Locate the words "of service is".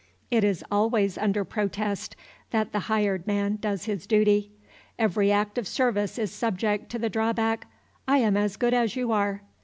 5.59-6.31